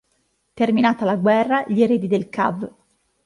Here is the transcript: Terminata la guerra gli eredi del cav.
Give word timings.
Terminata 0.59 1.05
la 1.05 1.15
guerra 1.15 1.63
gli 1.67 1.83
eredi 1.83 2.07
del 2.07 2.27
cav. 2.27 2.67